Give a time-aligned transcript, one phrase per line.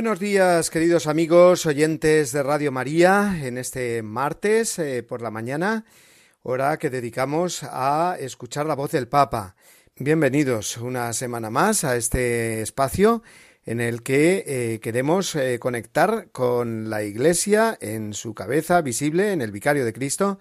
[0.00, 5.84] Buenos días, queridos amigos oyentes de Radio María, en este martes eh, por la mañana,
[6.42, 9.56] hora que dedicamos a escuchar la voz del Papa.
[9.96, 13.22] Bienvenidos una semana más a este espacio
[13.66, 19.42] en el que eh, queremos eh, conectar con la Iglesia en su cabeza visible, en
[19.42, 20.38] el Vicario de Cristo,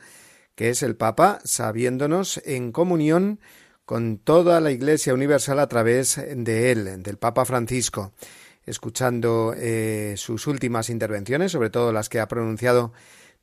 [0.55, 3.41] que es el Papa, sabiéndonos en comunión
[3.83, 8.13] con toda la Iglesia universal a través de él, del Papa Francisco
[8.65, 12.93] escuchando eh, sus últimas intervenciones, sobre todo las que ha pronunciado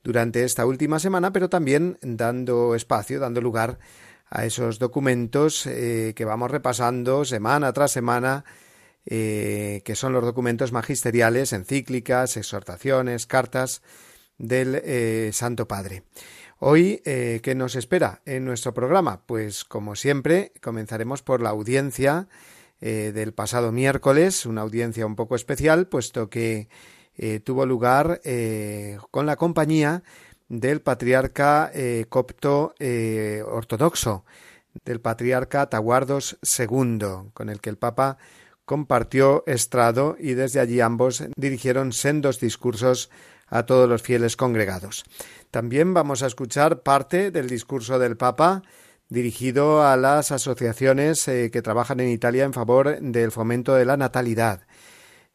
[0.03, 3.79] durante esta última semana, pero también dando espacio, dando lugar
[4.29, 8.45] a esos documentos eh, que vamos repasando semana tras semana,
[9.05, 13.83] eh, que son los documentos magisteriales, encíclicas, exhortaciones, cartas
[14.39, 16.03] del Santo Padre.
[16.59, 19.23] Hoy, ¿qué nos espera en nuestro programa?
[19.25, 22.29] Pues, como siempre, comenzaremos por la audiencia
[22.81, 26.69] eh, del pasado miércoles, una audiencia un poco especial, puesto que
[27.17, 30.03] eh, tuvo lugar eh, con la compañía
[30.49, 31.73] del patriarca
[32.09, 32.75] copto
[33.47, 34.25] ortodoxo,
[34.85, 38.19] del patriarca Taguardos II, con el que el Papa
[38.65, 43.11] compartió estrado y desde allí ambos dirigieron sendos discursos
[43.49, 45.05] a todos los fieles congregados.
[45.51, 48.63] También vamos a escuchar parte del discurso del Papa
[49.09, 53.97] dirigido a las asociaciones eh, que trabajan en Italia en favor del fomento de la
[53.97, 54.63] natalidad.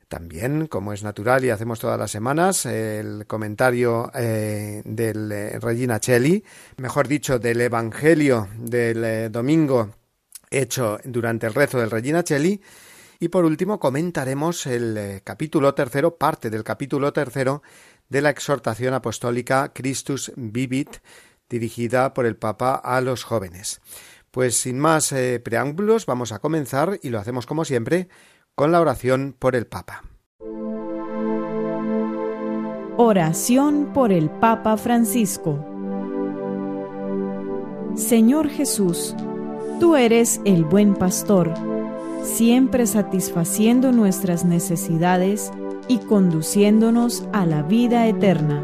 [0.07, 5.99] También, como es natural y hacemos todas las semanas, el comentario eh, del eh, Regina
[5.99, 6.43] Celli,
[6.77, 9.95] mejor dicho, del Evangelio del domingo
[10.49, 12.61] hecho durante el rezo del Regina Celli.
[13.21, 17.61] Y por último, comentaremos el capítulo tercero, parte del capítulo tercero
[18.09, 20.97] de la exhortación apostólica Christus Vivit,
[21.51, 23.81] dirigida por el Papa a los jóvenes.
[24.31, 28.07] Pues sin más eh, preámbulos, vamos a comenzar y lo hacemos como siempre
[28.55, 30.03] con la oración por el Papa.
[32.97, 35.65] Oración por el Papa Francisco.
[37.95, 39.15] Señor Jesús,
[39.79, 41.53] tú eres el buen pastor,
[42.23, 45.51] siempre satisfaciendo nuestras necesidades
[45.89, 48.63] y conduciéndonos a la vida eterna.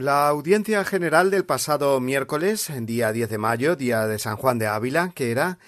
[0.00, 4.66] La audiencia general del pasado miércoles, día 10 de mayo, día de San Juan de
[4.66, 5.58] Ávila, que era,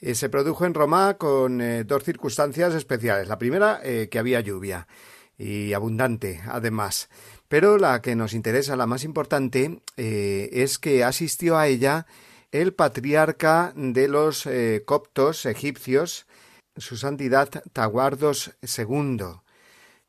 [0.00, 3.26] eh, se produjo en Roma con eh, dos circunstancias especiales.
[3.26, 4.86] La primera, eh, que había lluvia
[5.38, 7.08] y abundante, además.
[7.48, 12.04] Pero la que nos interesa, la más importante, es que asistió a ella
[12.52, 14.46] el patriarca de los
[14.84, 16.26] coptos egipcios,
[16.76, 19.40] su santidad Taguardos II.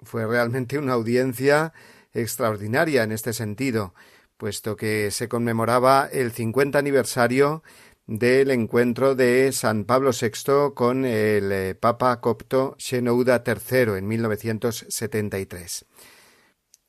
[0.04, 1.72] Fue realmente una audiencia
[2.14, 3.94] extraordinaria en este sentido,
[4.38, 7.64] puesto que se conmemoraba el 50 aniversario
[8.08, 15.86] del encuentro de San Pablo VI con el eh, Papa copto Shenouda III en 1973.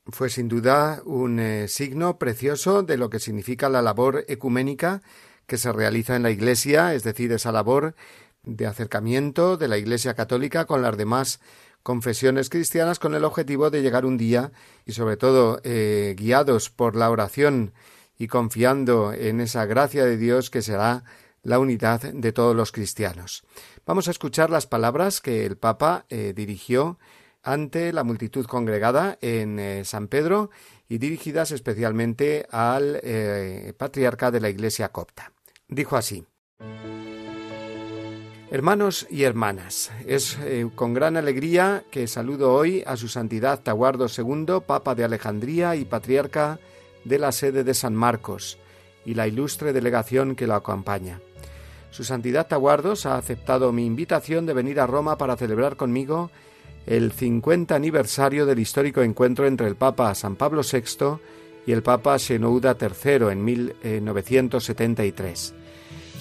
[0.07, 5.01] Fue sin duda un eh, signo precioso de lo que significa la labor ecuménica
[5.47, 7.95] que se realiza en la Iglesia, es decir, esa labor
[8.43, 11.39] de acercamiento de la Iglesia católica con las demás
[11.83, 14.51] confesiones cristianas con el objetivo de llegar un día
[14.85, 17.73] y sobre todo eh, guiados por la oración
[18.17, 21.03] y confiando en esa gracia de Dios que será
[21.43, 23.43] la unidad de todos los cristianos.
[23.85, 26.97] Vamos a escuchar las palabras que el Papa eh, dirigió
[27.43, 30.49] ante la multitud congregada en eh, San Pedro
[30.87, 33.01] y dirigidas especialmente al
[33.77, 35.33] patriarca de la Iglesia copta.
[35.67, 36.25] Dijo así
[38.53, 40.37] Hermanos y hermanas, es
[40.75, 45.85] con gran alegría que saludo hoy a su Santidad Taguardo II, Papa de Alejandría y
[45.85, 46.59] Patriarca
[47.03, 48.59] de la sede de San Marcos,
[49.05, 51.19] y la ilustre delegación que lo acompaña.
[51.89, 56.29] Su Santidad Taguardos ha aceptado mi invitación de venir a Roma para celebrar conmigo
[56.85, 61.17] el 50 aniversario del histórico encuentro entre el Papa San Pablo VI
[61.65, 65.55] y el Papa Shenouda III en 1973.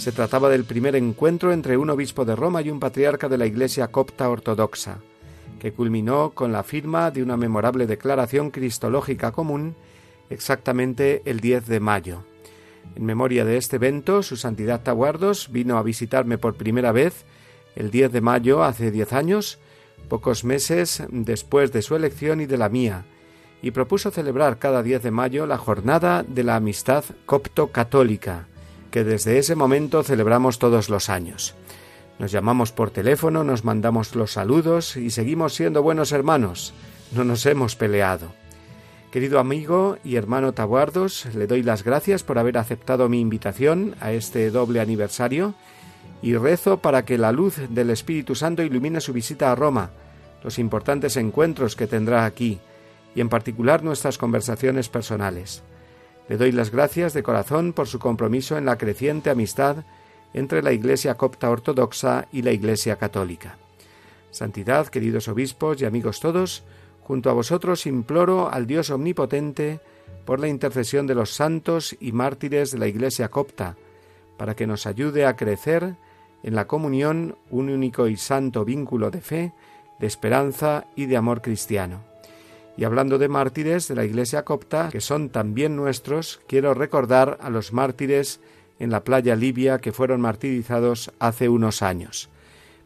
[0.02, 3.46] Se trataba del primer encuentro entre un obispo de Roma y un patriarca de la
[3.46, 4.98] Iglesia copta ortodoxa,
[5.60, 9.76] que culminó con la firma de una memorable declaración cristológica común
[10.28, 12.24] exactamente el 10 de mayo.
[12.96, 17.24] En memoria de este evento, Su Santidad Taguardos vino a visitarme por primera vez
[17.76, 19.60] el 10 de mayo hace diez años,
[20.08, 23.04] pocos meses después de su elección y de la mía,
[23.62, 28.48] y propuso celebrar cada 10 de mayo la jornada de la amistad copto-católica,
[28.92, 31.54] que desde ese momento celebramos todos los años.
[32.20, 36.74] Nos llamamos por teléfono, nos mandamos los saludos y seguimos siendo buenos hermanos.
[37.12, 38.32] No nos hemos peleado.
[39.10, 44.12] Querido amigo y hermano Tabuardos, le doy las gracias por haber aceptado mi invitación a
[44.12, 45.54] este doble aniversario
[46.22, 49.90] y rezo para que la luz del Espíritu Santo ilumine su visita a Roma,
[50.44, 52.60] los importantes encuentros que tendrá aquí
[53.14, 55.62] y en particular nuestras conversaciones personales.
[56.28, 59.84] Le doy las gracias de corazón por su compromiso en la creciente amistad
[60.34, 63.58] entre la Iglesia copta ortodoxa y la Iglesia católica.
[64.30, 66.64] Santidad, queridos obispos y amigos todos,
[67.02, 69.80] Junto a vosotros imploro al Dios omnipotente
[70.24, 73.76] por la intercesión de los santos y mártires de la Iglesia copta,
[74.36, 75.96] para que nos ayude a crecer
[76.42, 79.52] en la comunión un único y santo vínculo de fe,
[79.98, 82.11] de esperanza y de amor cristiano.
[82.76, 87.50] Y hablando de mártires de la Iglesia copta, que son también nuestros, quiero recordar a
[87.50, 88.40] los mártires
[88.78, 92.30] en la playa libia que fueron martirizados hace unos años.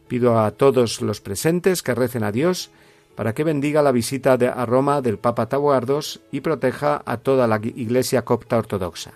[0.07, 2.71] Pido a todos los presentes que recen a Dios
[3.15, 7.59] para que bendiga la visita a Roma del Papa Tabuardos y proteja a toda la
[7.63, 9.13] Iglesia copta ortodoxa.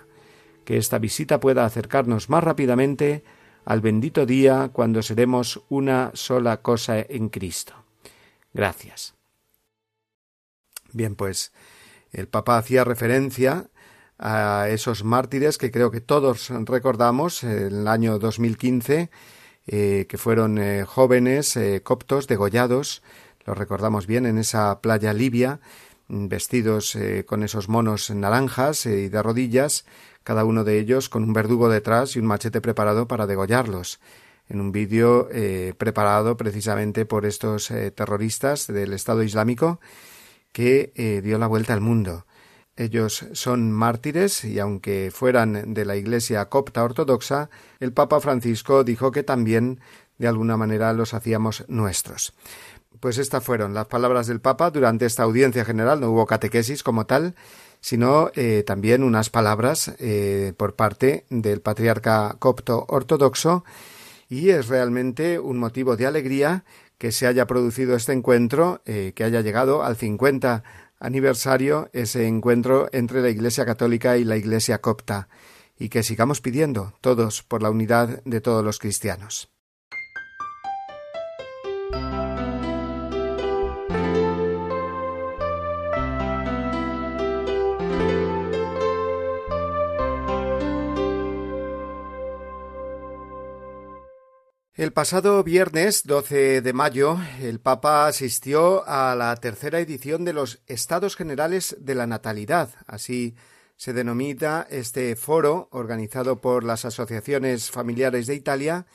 [0.64, 3.22] Que esta visita pueda acercarnos más rápidamente
[3.64, 7.74] al bendito día cuando seremos una sola cosa en Cristo.
[8.52, 9.21] Gracias.
[10.92, 11.52] Bien, pues
[12.12, 13.68] el Papa hacía referencia
[14.18, 19.10] a esos mártires que creo que todos recordamos en el año 2015,
[19.66, 23.02] eh, que fueron eh, jóvenes eh, coptos degollados
[23.44, 25.58] lo recordamos bien en esa playa libia,
[26.06, 29.84] vestidos eh, con esos monos naranjas y de rodillas,
[30.22, 33.98] cada uno de ellos con un verdugo detrás y un machete preparado para degollarlos,
[34.48, 35.28] en un vídeo
[35.76, 39.80] preparado precisamente por estos terroristas del Estado Islámico
[40.52, 42.26] que dio la vuelta al mundo.
[42.76, 47.50] Ellos son mártires y aunque fueran de la Iglesia copta ortodoxa,
[47.80, 49.80] el Papa Francisco dijo que también
[50.18, 52.32] de alguna manera los hacíamos nuestros.
[53.00, 56.00] Pues estas fueron las palabras del Papa durante esta audiencia general.
[56.00, 57.34] No hubo catequesis como tal,
[57.80, 63.64] sino eh, también unas palabras eh, por parte del patriarca copto ortodoxo
[64.28, 66.64] y es realmente un motivo de alegría
[67.02, 70.62] que se haya producido este encuentro, eh, que haya llegado al 50
[71.00, 75.28] aniversario ese encuentro entre la Iglesia católica y la Iglesia copta
[75.76, 79.50] y que sigamos pidiendo todos por la unidad de todos los cristianos.
[94.82, 100.60] El pasado viernes 12 de mayo, el Papa asistió a la tercera edición de los
[100.66, 102.70] Estados Generales de la Natalidad.
[102.88, 103.36] Así
[103.76, 108.86] se denomina este foro organizado por las asociaciones familiares de Italia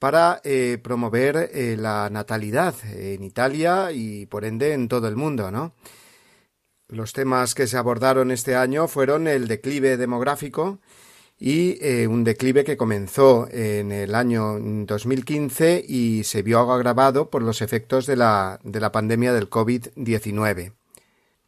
[0.00, 5.52] para eh, promover eh, la natalidad en Italia y por ende en todo el mundo,
[5.52, 5.76] ¿no?
[6.88, 10.80] Los temas que se abordaron este año fueron el declive demográfico,
[11.44, 17.42] y eh, un declive que comenzó en el año 2015 y se vio agravado por
[17.42, 20.72] los efectos de la, de la pandemia del COVID-19.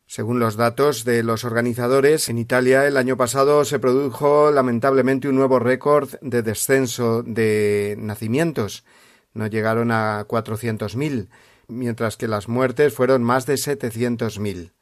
[0.08, 5.36] Según los datos de los organizadores, en Italia el año pasado se produjo lamentablemente un
[5.36, 8.82] nuevo récord de descenso de nacimientos.
[9.32, 11.28] No llegaron a 400.000,
[11.68, 14.72] mientras que las muertes fueron más de 700.000.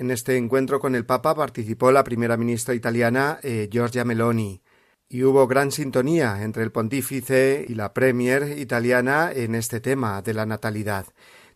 [0.00, 4.62] En este encuentro con el Papa participó la primera ministra italiana eh, Giorgia Meloni.
[5.10, 10.32] y hubo gran sintonía entre el pontífice y la premier italiana en este tema de
[10.32, 11.04] la natalidad.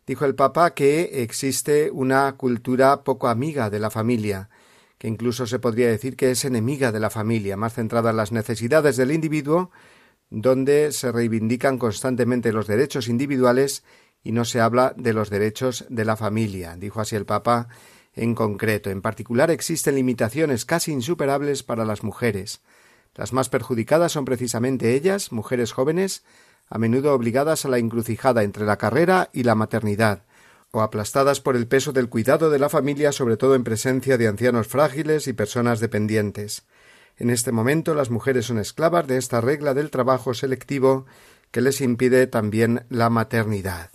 [0.07, 4.51] Dijo el Papa que existe una cultura poco amiga de la familia,
[4.99, 8.31] que incluso se podría decir que es enemiga de la familia, más centrada en las
[8.31, 9.71] necesidades del individuo,
[10.29, 13.85] donde se reivindican constantemente los derechos individuales
[14.23, 17.69] y no se habla de los derechos de la familia, dijo así el Papa
[18.15, 18.91] en concreto.
[18.91, 22.61] En particular existen limitaciones casi insuperables para las mujeres,
[23.15, 26.25] las más perjudicadas son precisamente ellas, mujeres jóvenes,
[26.69, 30.25] a menudo obligadas a la encrucijada entre la carrera y la maternidad,
[30.73, 34.27] o aplastadas por el peso del cuidado de la familia, sobre todo en presencia de
[34.27, 36.65] ancianos frágiles y personas dependientes.
[37.17, 41.07] En este momento las mujeres son esclavas de esta regla del trabajo selectivo
[41.53, 43.94] que les impide también la maternidad.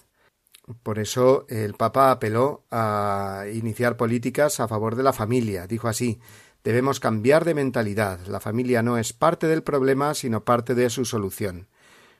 [0.83, 5.67] Por eso el Papa apeló a iniciar políticas a favor de la familia.
[5.67, 6.19] Dijo así
[6.63, 8.19] Debemos cambiar de mentalidad.
[8.27, 11.67] La familia no es parte del problema, sino parte de su solución.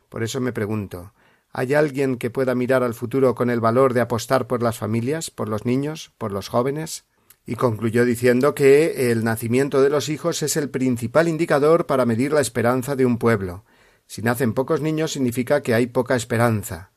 [0.07, 1.13] Por eso me pregunto
[1.51, 5.29] ¿hay alguien que pueda mirar al futuro con el valor de apostar por las familias,
[5.29, 7.05] por los niños, por los jóvenes?
[7.45, 12.31] Y concluyó diciendo que el nacimiento de los hijos es el principal indicador para medir
[12.31, 13.65] la esperanza de un pueblo.
[14.05, 16.91] Si nacen pocos niños significa que hay poca esperanza.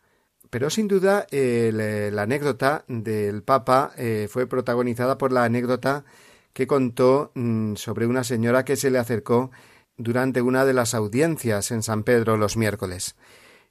[0.53, 6.05] Pero sin duda la anécdota del Papa eh, fue protagonizada por la anécdota
[6.53, 9.51] que contó mm, sobre una señora que se le acercó
[9.97, 13.17] durante una de las audiencias en San Pedro los miércoles.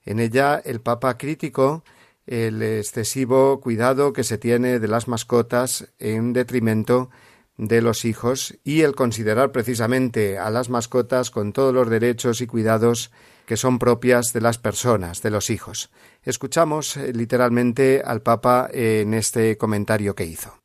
[0.06, 1.84] En ella el Papa criticó
[2.26, 7.12] el excesivo cuidado que se tiene de las mascotas en detrimento
[7.58, 12.48] de los hijos y el considerar precisamente a las mascotas con todos los derechos y
[12.48, 13.12] cuidados
[13.46, 15.92] que son propias de las personas, de los hijos.
[16.24, 20.62] Escuchamos eh, literalmente al Papa en este comentario que hizo.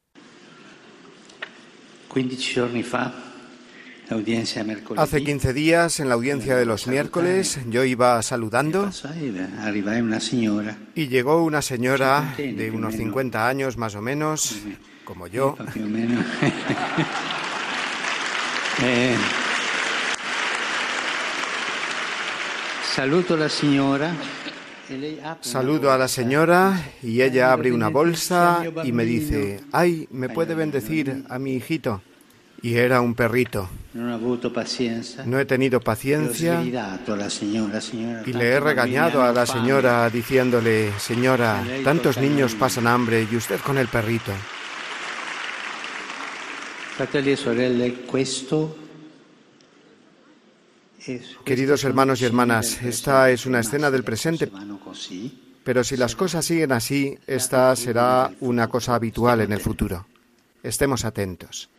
[2.12, 2.60] 15
[4.96, 8.90] Hace 15 días, en la audiencia de los miércoles, yo iba saludando
[10.94, 14.60] y llegó una señora de unos 50 años más o menos,
[15.04, 15.56] como yo.
[18.82, 19.16] Eh,
[22.94, 24.12] saludo a la señora.
[25.40, 30.54] Saludo a la señora y ella abre una bolsa y me dice, ay, ¿me puede
[30.54, 32.02] bendecir a mi hijito?
[32.62, 33.68] Y era un perrito.
[33.94, 42.54] No he tenido paciencia y le he regañado a la señora diciéndole, señora, tantos niños
[42.54, 44.32] pasan hambre y usted con el perrito.
[51.44, 54.50] Queridos hermanos y hermanas, esta es una escena del presente,
[55.62, 60.06] pero si las cosas siguen así, esta será una cosa habitual en el futuro.
[60.62, 61.70] Estemos atentos.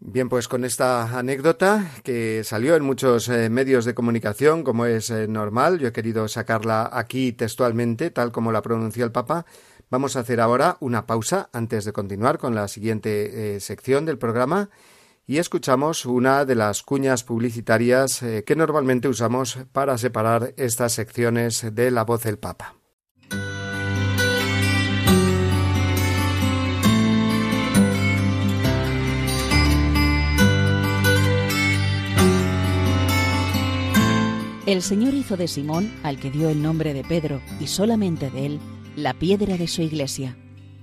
[0.00, 5.10] Bien, pues con esta anécdota que salió en muchos eh, medios de comunicación, como es
[5.10, 9.44] eh, normal, yo he querido sacarla aquí textualmente, tal como la pronunció el Papa,
[9.90, 14.18] vamos a hacer ahora una pausa antes de continuar con la siguiente eh, sección del
[14.18, 14.70] programa
[15.28, 21.90] y escuchamos una de las cuñas publicitarias que normalmente usamos para separar estas secciones de
[21.90, 22.74] la voz del Papa.
[34.68, 38.44] El Señor hizo de Simón, al que dio el nombre de Pedro, y solamente de
[38.44, 38.60] él,
[38.96, 40.36] la piedra de su iglesia.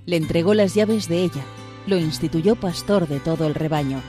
[0.07, 1.45] Le entregó las llaves de ella,
[1.85, 4.01] lo instituyó pastor de todo el rebaño.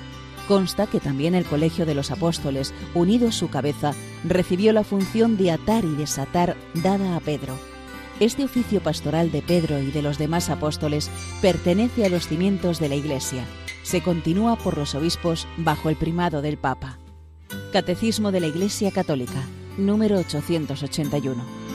[0.49, 5.37] Consta que también el colegio de los apóstoles, unido a su cabeza, recibió la función
[5.37, 7.59] de atar y desatar dada a Pedro.
[8.21, 11.11] Este oficio pastoral de Pedro y de los demás apóstoles
[11.43, 13.45] pertenece a los cimientos de la Iglesia.
[13.83, 16.99] Se continúa por los obispos bajo el primado del Papa.
[17.73, 19.43] Catecismo de la Iglesia Católica,
[19.77, 21.66] número 881.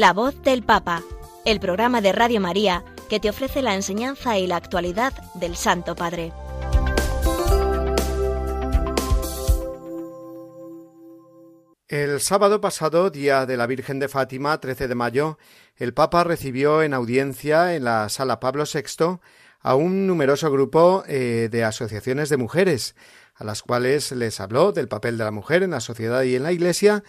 [0.00, 1.02] La voz del Papa,
[1.44, 5.94] el programa de Radio María que te ofrece la enseñanza y la actualidad del Santo
[5.94, 6.32] Padre.
[11.86, 15.36] El sábado pasado, día de la Virgen de Fátima, 13 de mayo,
[15.76, 19.18] el Papa recibió en audiencia en la Sala Pablo VI
[19.60, 22.96] a un numeroso grupo eh, de asociaciones de mujeres,
[23.34, 26.44] a las cuales les habló del papel de la mujer en la sociedad y en
[26.44, 27.04] la Iglesia,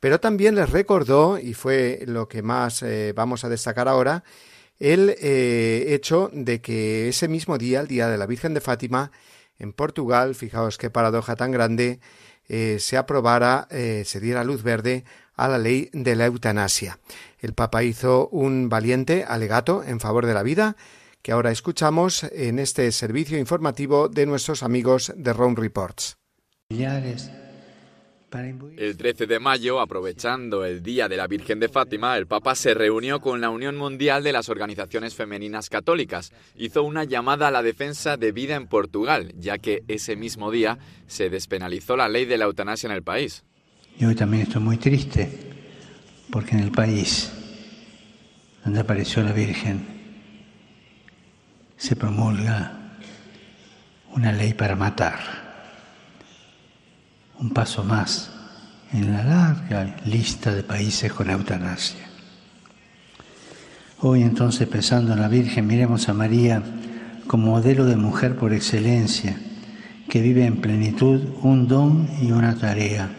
[0.00, 4.24] pero también les recordó, y fue lo que más eh, vamos a destacar ahora,
[4.78, 9.10] el eh, hecho de que ese mismo día, el día de la Virgen de Fátima,
[9.58, 12.00] en Portugal, fijaos qué paradoja tan grande,
[12.48, 16.98] eh, se aprobara, se diera luz verde a la ley de la eutanasia.
[17.40, 20.76] El Papa hizo un valiente alegato en favor de la vida
[21.26, 26.18] que ahora escuchamos en este servicio informativo de nuestros amigos de Rome Reports.
[28.76, 32.74] El 13 de mayo, aprovechando el Día de la Virgen de Fátima, el Papa se
[32.74, 36.32] reunió con la Unión Mundial de las Organizaciones Femeninas Católicas.
[36.56, 40.78] Hizo una llamada a la defensa de vida en Portugal, ya que ese mismo día
[41.06, 43.44] se despenalizó la ley de la eutanasia en el país.
[43.98, 45.30] Y hoy también estoy muy triste,
[46.30, 47.32] porque en el país
[48.64, 49.86] donde apareció la Virgen
[51.76, 52.98] se promulga
[54.14, 55.45] una ley para matar
[57.38, 58.30] un paso más
[58.92, 62.06] en la larga lista de países con eutanasia.
[64.00, 66.62] Hoy entonces, pensando en la Virgen, miremos a María
[67.26, 69.40] como modelo de mujer por excelencia,
[70.08, 73.10] que vive en plenitud un don y una tarea.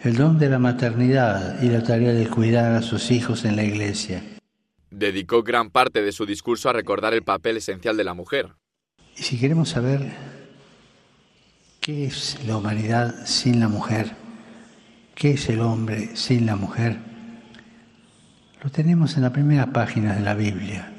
[0.00, 3.64] El don de la maternidad y la tarea de cuidar a sus hijos en la
[3.64, 4.22] iglesia.
[4.90, 8.54] Dedicó gran parte de su discurso a recordar el papel esencial de la mujer.
[9.16, 10.35] Y si queremos saber
[11.86, 14.10] ¿Qué es la humanidad sin la mujer?
[15.14, 16.98] ¿Qué es el hombre sin la mujer?
[18.60, 20.92] Lo tenemos en la primera página de la Biblia.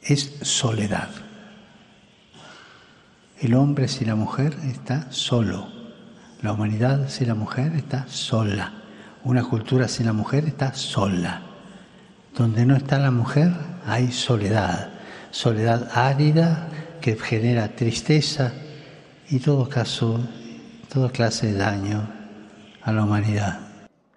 [0.00, 1.08] Es soledad.
[3.40, 5.66] El hombre sin la mujer está solo.
[6.40, 8.72] La humanidad sin la mujer está sola.
[9.24, 11.42] Una cultura sin la mujer está sola.
[12.38, 13.52] Donde no está la mujer
[13.84, 14.90] hay soledad.
[15.32, 16.68] Soledad árida
[17.00, 18.52] que genera tristeza,
[19.30, 20.20] y todo caso,
[20.92, 22.08] toda clase de daño
[22.82, 23.60] a la humanidad.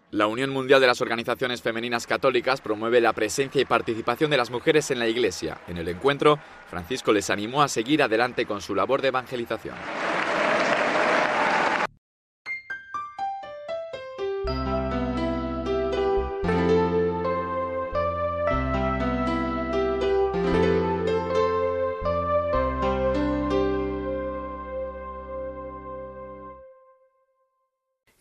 [0.10, 4.52] La Unión Mundial de las Organizaciones Femeninas Católicas promueve la presencia y participación de las
[4.52, 5.58] mujeres en la Iglesia.
[5.68, 9.76] En el encuentro, Francisco les animó a seguir adelante con su labor de evangelización.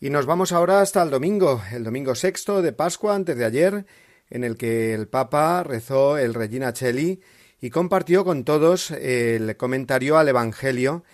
[0.03, 3.87] Y nos vamos ahora hasta el domingo, el domingo sexto de Pascua, antes de ayer,
[4.31, 7.21] en el que el Papa rezó el Regina Cheli
[7.61, 11.05] y compartió con todos el comentario al Evangelio,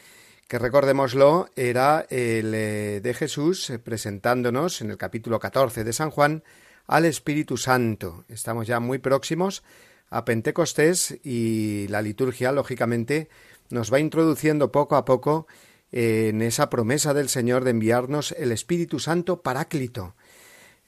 [0.47, 6.43] que recordémoslo, era el eh, de Jesús presentándonos en el capítulo 14 de San Juan
[6.87, 8.25] al Espíritu Santo.
[8.31, 9.65] Estamos ya muy próximos
[10.09, 13.29] a Pentecostés y la liturgia, lógicamente,
[13.69, 15.47] nos va introduciendo poco a poco
[15.93, 20.15] en esa promesa del Señor de enviarnos el Espíritu Santo Paráclito.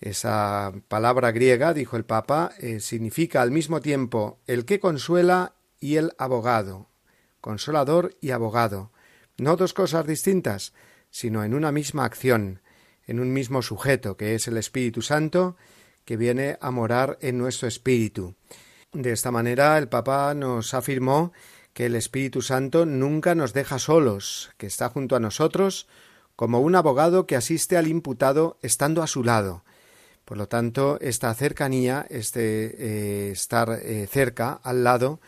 [0.01, 5.97] Esa palabra griega, dijo el Papa, eh, significa al mismo tiempo el que consuela y
[5.97, 6.89] el abogado,
[7.41, 8.93] consolador y abogado,
[9.37, 10.73] no dos cosas distintas,
[11.11, 12.61] sino en una misma acción,
[13.07, 15.57] en un mismo sujeto, que es el Espíritu Santo,
[16.05, 18.35] que viene a morar en nuestro espíritu.
[18.93, 21.33] De esta manera el Papa nos afirmó
[21.73, 25.87] que el Espíritu Santo nunca nos deja solos, que está junto a nosotros
[26.37, 29.63] como un abogado que asiste al imputado estando a su lado.
[30.25, 35.21] Por lo tanto, esta cercanía, este eh, estar eh, cerca, al lado,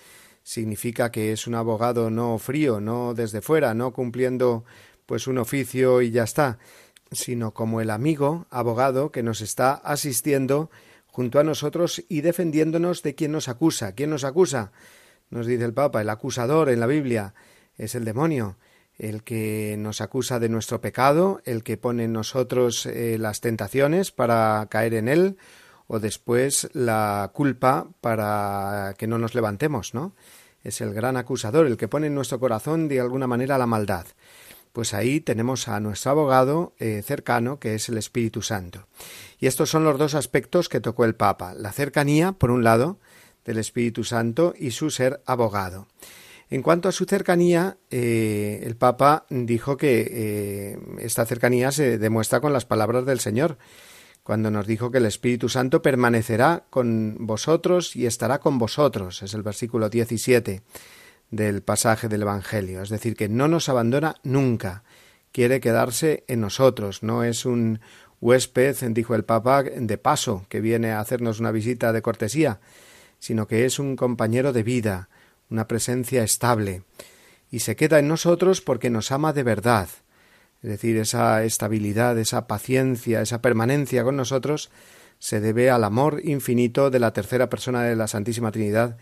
[0.42, 4.64] significa que es un abogado no frío, no desde fuera, no cumpliendo
[5.06, 6.58] pues un oficio y ya está,
[7.10, 10.70] sino como el amigo, abogado, que nos está asistiendo
[11.08, 13.92] junto a nosotros y defendiéndonos de quien nos acusa.
[13.92, 14.72] ¿Quién nos acusa?
[15.32, 17.34] Nos dice el Papa, el acusador en la Biblia
[17.76, 18.58] es el demonio,
[18.98, 24.12] el que nos acusa de nuestro pecado, el que pone en nosotros eh, las tentaciones
[24.12, 25.38] para caer en él,
[25.86, 30.14] o después la culpa para que no nos levantemos, ¿no?
[30.62, 34.06] Es el gran acusador, el que pone en nuestro corazón de alguna manera la maldad.
[34.72, 38.86] Pues ahí tenemos a nuestro abogado eh, cercano, que es el Espíritu Santo.
[39.38, 41.54] Y estos son los dos aspectos que tocó el Papa.
[41.54, 42.98] La cercanía, por un lado,
[43.44, 45.86] del Espíritu Santo y su ser abogado.
[46.50, 52.40] En cuanto a su cercanía, eh, el Papa dijo que eh, esta cercanía se demuestra
[52.40, 53.56] con las palabras del Señor,
[54.22, 59.22] cuando nos dijo que el Espíritu Santo permanecerá con vosotros y estará con vosotros.
[59.22, 60.62] Es el versículo 17
[61.30, 62.82] del pasaje del Evangelio.
[62.82, 64.84] Es decir, que no nos abandona nunca,
[65.32, 67.80] quiere quedarse en nosotros, no es un
[68.20, 72.60] huésped, dijo el Papa, de paso, que viene a hacernos una visita de cortesía,
[73.22, 75.08] sino que es un compañero de vida,
[75.48, 76.82] una presencia estable,
[77.52, 79.88] y se queda en nosotros porque nos ama de verdad.
[80.60, 84.72] Es decir, esa estabilidad, esa paciencia, esa permanencia con nosotros
[85.20, 88.96] se debe al amor infinito de la tercera persona de la Santísima Trinidad,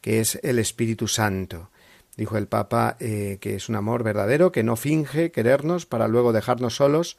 [0.00, 1.70] que es el Espíritu Santo.
[2.16, 6.32] Dijo el Papa eh, que es un amor verdadero, que no finge querernos para luego
[6.32, 7.18] dejarnos solos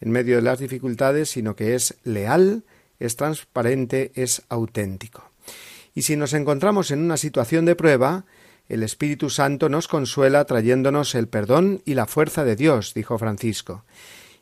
[0.00, 2.64] en medio de las dificultades, sino que es leal,
[2.98, 5.31] es transparente, es auténtico.
[5.94, 8.24] Y si nos encontramos en una situación de prueba,
[8.68, 13.84] el Espíritu Santo nos consuela trayéndonos el perdón y la fuerza de Dios, dijo Francisco.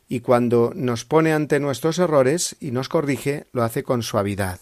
[0.07, 4.61] Y cuando nos pone ante nuestros errores y nos corrige, lo hace con suavidad.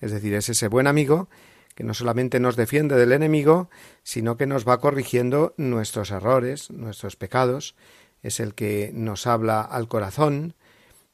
[0.00, 1.28] Es decir, es ese buen amigo
[1.74, 3.70] que no solamente nos defiende del enemigo,
[4.02, 7.74] sino que nos va corrigiendo nuestros errores, nuestros pecados,
[8.22, 10.54] es el que nos habla al corazón,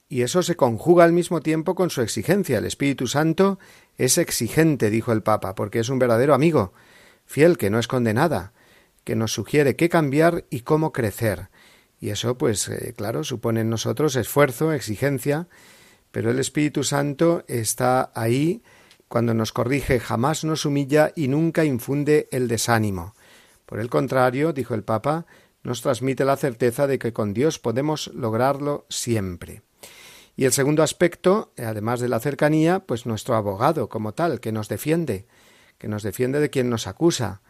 [0.08, 2.58] y eso se conjuga al mismo tiempo con su exigencia.
[2.58, 3.58] El Espíritu Santo
[3.98, 6.72] es exigente, dijo el Papa, porque es un verdadero amigo,
[7.24, 8.52] fiel, que no esconde nada,
[9.04, 11.48] que nos sugiere qué cambiar y cómo crecer.
[12.00, 15.48] Y eso, pues, eh, claro, supone en nosotros esfuerzo, exigencia,
[16.10, 18.62] pero el Espíritu Santo está ahí
[19.08, 23.14] cuando nos corrige, jamás nos humilla y nunca infunde el desánimo.
[23.64, 25.26] Por el contrario, dijo el Papa,
[25.62, 29.62] nos transmite la certeza de que con Dios podemos lograrlo siempre.
[30.36, 34.68] Y el segundo aspecto, además de la cercanía, pues nuestro abogado como tal, que nos
[34.68, 35.26] defiende,
[35.78, 37.40] que nos defiende de quien nos acusa.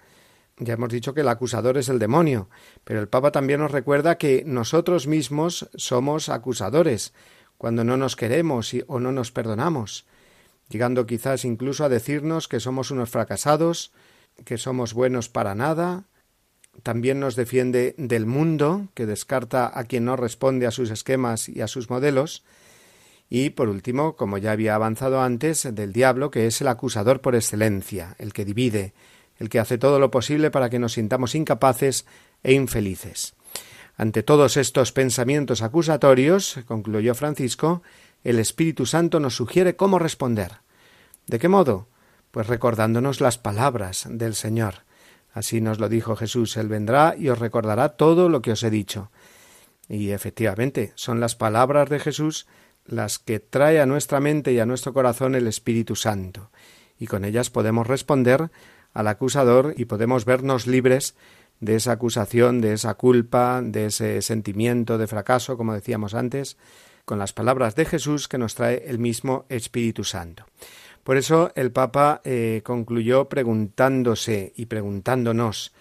[0.58, 2.48] Ya hemos dicho que el acusador es el demonio,
[2.84, 7.12] pero el Papa también nos recuerda que nosotros mismos somos acusadores,
[7.58, 10.06] cuando no nos queremos o no nos perdonamos,
[10.68, 13.92] llegando quizás incluso a decirnos que somos unos fracasados,
[14.44, 16.04] que somos buenos para nada,
[16.82, 21.62] también nos defiende del mundo, que descarta a quien no responde a sus esquemas y
[21.62, 22.44] a sus modelos,
[23.28, 27.34] y por último, como ya había avanzado antes, del diablo, que es el acusador por
[27.34, 28.94] excelencia, el que divide,
[29.38, 32.06] el que hace todo lo posible para que nos sintamos incapaces
[32.42, 33.34] e infelices.
[33.96, 37.82] Ante todos estos pensamientos acusatorios, concluyó Francisco,
[38.22, 40.58] el Espíritu Santo nos sugiere cómo responder.
[41.26, 41.88] ¿De qué modo?
[42.30, 44.84] Pues recordándonos las palabras del Señor.
[45.32, 48.70] Así nos lo dijo Jesús, Él vendrá y os recordará todo lo que os he
[48.70, 49.10] dicho.
[49.88, 52.46] Y efectivamente, son las palabras de Jesús
[52.86, 56.50] las que trae a nuestra mente y a nuestro corazón el Espíritu Santo,
[56.98, 58.50] y con ellas podemos responder
[58.92, 61.14] al acusador y podemos vernos libres
[61.60, 66.56] de esa acusación, de esa culpa, de ese sentimiento de fracaso, como decíamos antes,
[67.04, 70.44] con las palabras de Jesús que nos trae el mismo Espíritu Santo.
[71.04, 75.72] Por eso el Papa eh, concluyó preguntándose y preguntándonos,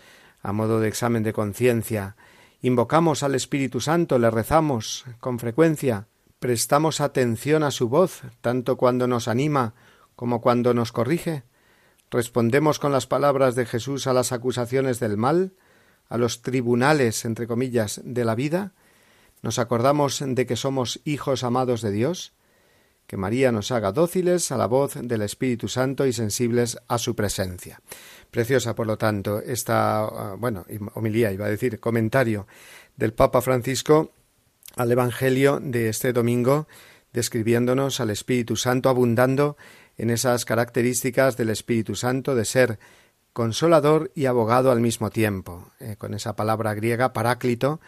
[0.44, 2.16] a modo de examen de conciencia,
[2.62, 6.08] ¿invocamos al Espíritu Santo, le rezamos con frecuencia?
[6.40, 9.74] ¿Prestamos atención a su voz, tanto cuando nos anima
[10.16, 11.44] como cuando nos corrige?
[12.12, 15.54] ¿Respondemos con las palabras de Jesús a las acusaciones del mal,
[16.10, 18.74] a los tribunales, entre comillas, de la vida?
[19.42, 22.34] ¿Nos acordamos de que somos hijos amados de Dios?
[23.08, 27.16] Que María nos haga dóciles a la voz del Espíritu Santo y sensibles a su
[27.16, 27.82] presencia.
[28.30, 32.48] Preciosa, por lo tanto, esta, ah, bueno, homilía, iba a decir, comentario
[32.98, 34.12] del Papa Francisco
[34.76, 36.68] al Evangelio de este domingo,
[37.14, 39.58] describiéndonos al Espíritu Santo, abundando
[39.98, 42.80] en esas características del Espíritu Santo de ser
[43.34, 47.80] consolador y abogado al mismo tiempo, eh, con esa palabra griega paráclito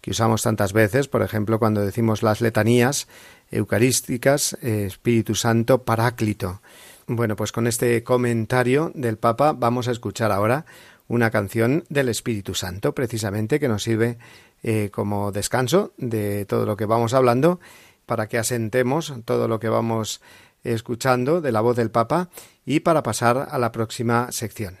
[0.00, 3.08] que usamos tantas veces, por ejemplo, cuando decimos las letanías
[3.50, 6.60] eucarísticas, eh, Espíritu Santo paráclito.
[7.06, 10.66] Bueno, pues con este comentario del Papa vamos a escuchar ahora
[11.08, 14.18] una canción del Espíritu Santo, precisamente, que nos sirve
[14.68, 17.60] eh, como descanso de todo lo que vamos hablando,
[18.04, 20.20] para que asentemos todo lo que vamos
[20.64, 22.30] escuchando de la voz del Papa
[22.64, 24.76] y para pasar a la próxima sección.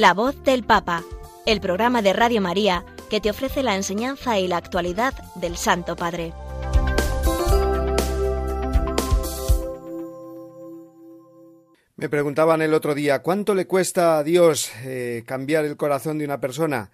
[0.00, 1.04] La voz del Papa,
[1.44, 5.94] el programa de Radio María que te ofrece la enseñanza y la actualidad del Santo
[5.94, 6.32] Padre.
[11.96, 16.24] Me preguntaban el otro día, ¿cuánto le cuesta a Dios eh, cambiar el corazón de
[16.24, 16.92] una persona?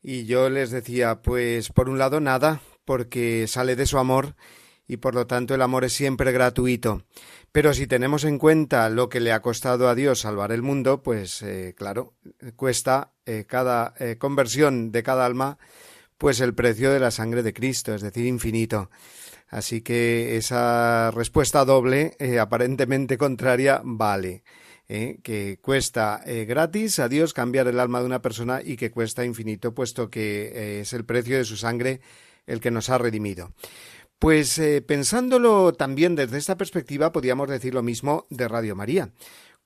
[0.00, 4.36] Y yo les decía, pues por un lado nada, porque sale de su amor
[4.86, 7.02] y por lo tanto el amor es siempre gratuito.
[7.56, 11.02] Pero si tenemos en cuenta lo que le ha costado a Dios salvar el mundo,
[11.02, 12.12] pues eh, claro,
[12.54, 15.56] cuesta eh, cada eh, conversión de cada alma,
[16.18, 18.90] pues el precio de la sangre de Cristo, es decir, infinito.
[19.48, 24.42] Así que esa respuesta doble, aparentemente contraria, vale.
[24.86, 29.72] que cuesta gratis a Dios cambiar el alma de una persona y que cuesta infinito,
[29.72, 32.02] puesto que es el precio de su sangre
[32.46, 33.52] el que nos ha redimido.
[34.18, 39.10] Pues eh, pensándolo también desde esta perspectiva, podríamos decir lo mismo de Radio María.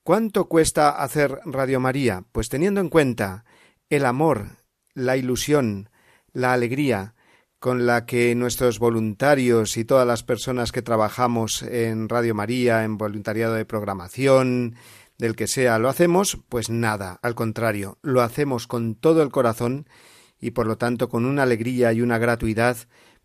[0.03, 2.25] ¿Cuánto cuesta hacer Radio María?
[2.31, 3.45] Pues teniendo en cuenta
[3.89, 4.57] el amor,
[4.93, 5.89] la ilusión,
[6.33, 7.15] la alegría
[7.59, 12.97] con la que nuestros voluntarios y todas las personas que trabajamos en Radio María, en
[12.97, 14.75] voluntariado de programación,
[15.19, 19.87] del que sea, lo hacemos, pues nada, al contrario, lo hacemos con todo el corazón
[20.39, 22.77] y por lo tanto con una alegría y una gratuidad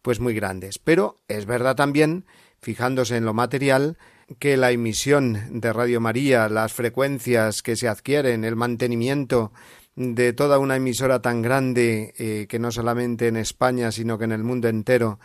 [0.07, 0.79] pues muy grandes.
[0.79, 2.27] Pero es verdad también,
[2.61, 3.99] fijándose en lo material,
[4.39, 9.51] que la emisión de Radio María, las frecuencias que se adquieren, el mantenimiento
[9.97, 14.33] de toda una emisora tan grande eh, que no solamente en España sino que en
[14.33, 15.19] el mundo entero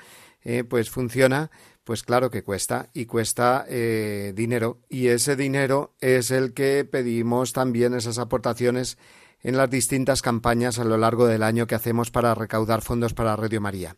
[0.44, 1.52] eh, pues funciona
[1.84, 7.54] pues claro que cuesta y cuesta eh, dinero y ese dinero es el que pedimos
[7.54, 8.98] también esas aportaciones
[9.44, 13.36] en las distintas campañas a lo largo del año que hacemos para recaudar fondos para
[13.36, 13.98] Radio María.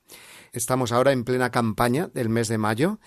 [0.53, 2.99] Estamos ahora en plena campaña del mes de mayo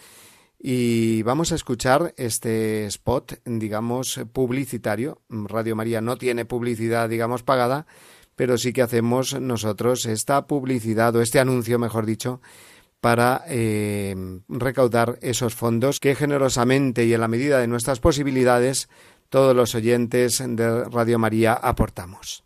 [0.58, 5.22] y vamos a escuchar este spot, digamos, publicitario.
[5.28, 7.86] Radio María no tiene publicidad, digamos, pagada,
[8.34, 12.40] pero sí que hacemos nosotros esta publicidad o este anuncio, mejor dicho,
[13.00, 14.16] para eh,
[14.48, 18.88] recaudar esos fondos que generosamente y en la medida de nuestras posibilidades
[19.28, 22.45] todos los oyentes de Radio María aportamos.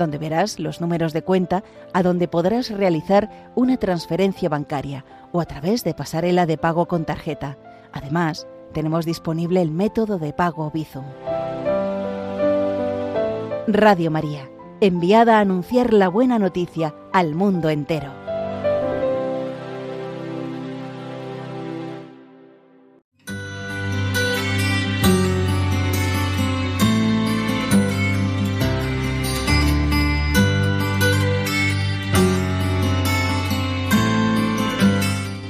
[0.00, 5.44] donde verás los números de cuenta a donde podrás realizar una transferencia bancaria o a
[5.44, 7.56] través de pasarela de pago con tarjeta.
[7.92, 11.04] Además, tenemos disponible el método de pago Bizum.
[13.68, 14.48] Radio María,
[14.80, 18.19] enviada a anunciar la buena noticia al mundo entero.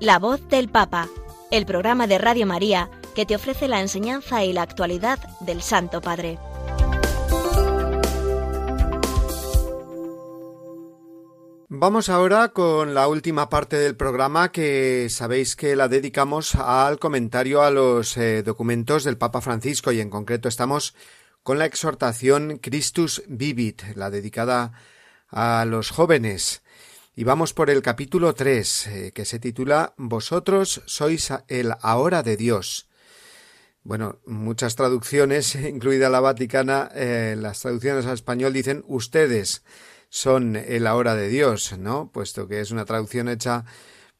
[0.00, 1.10] La voz del Papa,
[1.50, 6.00] el programa de Radio María que te ofrece la enseñanza y la actualidad del Santo
[6.00, 6.38] Padre.
[11.68, 17.60] Vamos ahora con la última parte del programa que sabéis que la dedicamos al comentario
[17.60, 20.94] a los eh, documentos del Papa Francisco y en concreto estamos
[21.42, 24.72] con la exhortación Christus Vivit, la dedicada
[25.28, 26.62] a los jóvenes.
[27.20, 32.38] Y vamos por el capítulo 3, eh, que se titula Vosotros sois el ahora de
[32.38, 32.88] Dios.
[33.82, 39.62] Bueno, muchas traducciones, incluida la Vaticana, eh, las traducciones al español dicen ustedes
[40.08, 42.10] son el ahora de Dios, ¿no?
[42.10, 43.66] Puesto que es una traducción hecha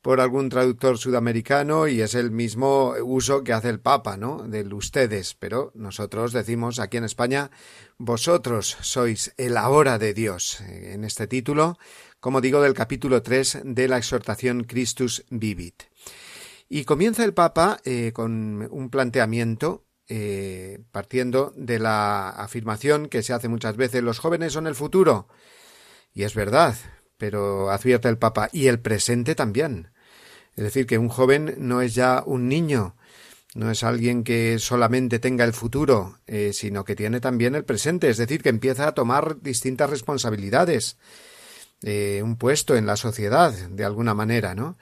[0.03, 4.47] por algún traductor sudamericano y es el mismo uso que hace el Papa, ¿no?
[4.47, 7.51] Del ustedes, pero nosotros decimos aquí en España,
[7.99, 10.61] vosotros sois el ahora de Dios.
[10.61, 11.79] En este título
[12.21, 15.85] como digo, del capítulo 3 de la exhortación Christus Vivit.
[16.69, 23.33] Y comienza el Papa eh, con un planteamiento eh, partiendo de la afirmación que se
[23.33, 25.29] hace muchas veces los jóvenes son el futuro.
[26.13, 26.77] Y es verdad,
[27.17, 29.91] pero advierte el Papa, y el presente también.
[30.57, 32.97] Es decir, que un joven no es ya un niño,
[33.55, 38.11] no es alguien que solamente tenga el futuro, eh, sino que tiene también el presente,
[38.11, 40.99] es decir, que empieza a tomar distintas responsabilidades
[41.83, 44.77] eh, un puesto en la sociedad, de alguna manera, ¿no?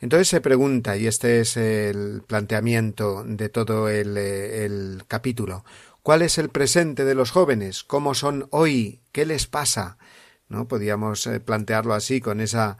[0.00, 5.64] Entonces se pregunta, y este es el planteamiento de todo el, eh, capítulo,
[6.04, 7.82] ¿cuál es el presente de los jóvenes?
[7.82, 9.00] ¿Cómo son hoy?
[9.10, 9.98] ¿Qué les pasa?
[10.48, 10.68] ¿No?
[10.68, 12.78] Podríamos eh, plantearlo así, con esa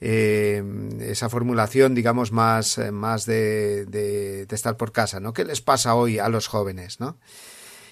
[0.00, 5.32] esa formulación, digamos, más, más de, de, de, estar por casa, ¿no?
[5.32, 7.18] ¿Qué les pasa hoy a los jóvenes, ¿no?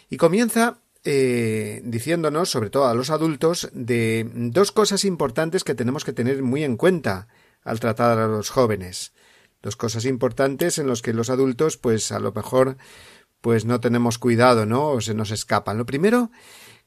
[0.08, 0.78] Y comienza
[1.08, 6.42] eh, diciéndonos, sobre todo a los adultos, de dos cosas importantes que tenemos que tener
[6.42, 7.28] muy en cuenta
[7.62, 9.12] al tratar a los jóvenes.
[9.62, 12.76] Dos cosas importantes en los que los adultos, pues a lo mejor,
[13.40, 14.88] pues no tenemos cuidado, ¿no?
[14.88, 15.78] O se nos escapan.
[15.78, 16.32] Lo primero,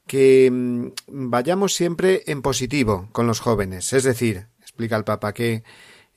[0.06, 3.94] que mm, vayamos siempre en positivo con los jóvenes.
[3.94, 5.64] Es decir, explica el Papa, que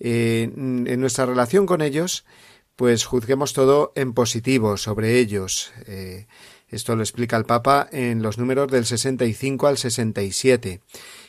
[0.01, 2.25] eh, en nuestra relación con ellos,
[2.75, 5.73] pues juzguemos todo en positivo sobre ellos.
[5.87, 6.27] Eh,
[6.73, 10.81] esto lo explica el Papa en los números del 65 al 67.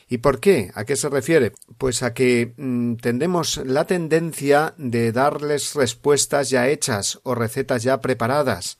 [0.08, 0.70] ¿Y por qué?
[0.74, 1.52] ¿A qué se refiere?
[1.78, 8.00] Pues a que mm, tendemos la tendencia de darles respuestas ya hechas o recetas ya
[8.00, 8.78] preparadas,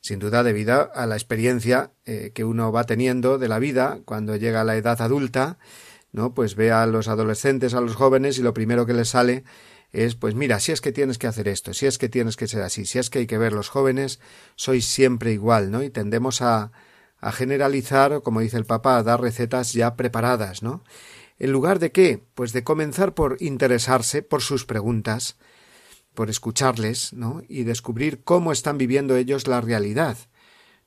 [0.00, 4.36] sin duda debido a la experiencia eh, que uno va teniendo de la vida cuando
[4.36, 5.58] llega a la edad adulta,
[6.12, 6.32] ¿no?
[6.32, 9.42] Pues ve a los adolescentes, a los jóvenes y lo primero que les sale
[9.94, 12.48] es pues mira, si es que tienes que hacer esto, si es que tienes que
[12.48, 14.18] ser así, si es que hay que ver los jóvenes,
[14.56, 15.84] sois siempre igual, ¿no?
[15.84, 16.72] Y tendemos a,
[17.20, 20.82] a generalizar, o como dice el Papa, a dar recetas ya preparadas, ¿no?
[21.38, 22.20] En lugar de qué?
[22.34, 25.36] Pues de comenzar por interesarse por sus preguntas,
[26.12, 27.42] por escucharles, ¿no?
[27.48, 30.18] Y descubrir cómo están viviendo ellos la realidad,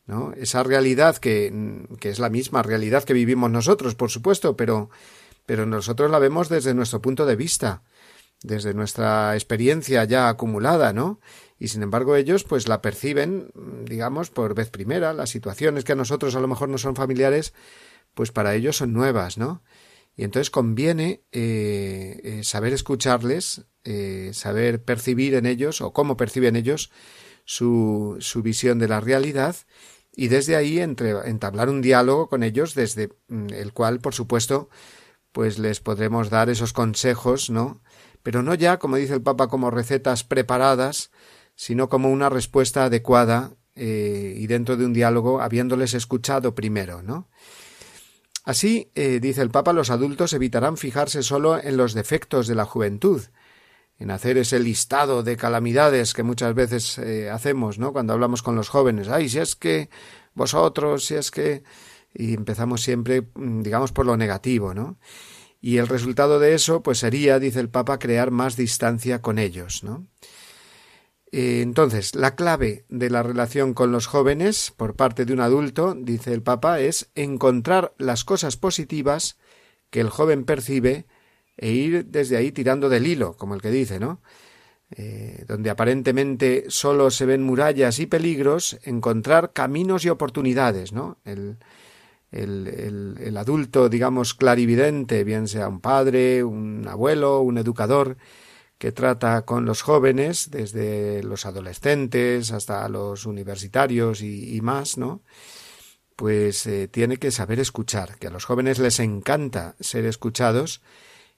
[0.05, 0.33] ¿no?
[0.33, 4.89] Esa realidad que, que es la misma realidad que vivimos nosotros, por supuesto, pero,
[5.45, 7.83] pero nosotros la vemos desde nuestro punto de vista
[8.43, 11.19] desde nuestra experiencia ya acumulada, ¿no?
[11.59, 13.51] Y sin embargo ellos pues la perciben,
[13.85, 17.53] digamos, por vez primera, las situaciones que a nosotros a lo mejor no son familiares,
[18.13, 19.63] pues para ellos son nuevas, ¿no?
[20.15, 26.55] Y entonces conviene eh, eh, saber escucharles, eh, saber percibir en ellos o cómo perciben
[26.55, 26.91] ellos
[27.45, 29.55] su, su visión de la realidad
[30.15, 34.69] y desde ahí entre, entablar un diálogo con ellos desde mm, el cual, por supuesto,
[35.31, 37.81] pues les podremos dar esos consejos, ¿no?
[38.27, 41.11] Pero no ya, como dice el Papa, como recetas preparadas,
[41.55, 47.29] sino como una respuesta adecuada eh, y dentro de un diálogo, habiéndoles escuchado primero, ¿no?
[48.43, 52.65] Así, eh, dice el Papa, los adultos evitarán fijarse solo en los defectos de la
[52.65, 53.21] juventud,
[53.97, 57.93] en hacer ese listado de calamidades que muchas veces eh, hacemos, ¿no?
[57.93, 59.89] Cuando hablamos con los jóvenes, ay, si es que
[60.33, 61.63] vosotros, si es que
[62.13, 64.97] y empezamos siempre, mm, digamos, por lo negativo, ¿no?
[65.61, 69.83] Y el resultado de eso pues sería, dice el Papa, crear más distancia con ellos,
[69.83, 70.07] ¿no?
[71.31, 75.93] Eh, entonces, la clave de la relación con los jóvenes por parte de un adulto,
[75.93, 79.37] dice el Papa, es encontrar las cosas positivas
[79.89, 81.05] que el joven percibe
[81.57, 84.21] e ir desde ahí tirando del hilo, como el que dice, ¿no?
[84.95, 91.17] Eh, donde aparentemente solo se ven murallas y peligros, encontrar caminos y oportunidades, ¿no?
[91.25, 91.57] El,
[92.43, 98.17] el, el, adulto, digamos, clarividente, bien sea un padre, un abuelo, un educador,
[98.77, 105.23] que trata con los jóvenes, desde los adolescentes hasta los universitarios y, más, ¿no?
[106.15, 110.81] Pues eh, tiene que saber escuchar, que a los jóvenes les encanta ser escuchados